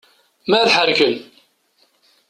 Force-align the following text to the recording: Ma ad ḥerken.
Ma 0.49 0.57
ad 0.61 0.69
ḥerken. 0.75 1.15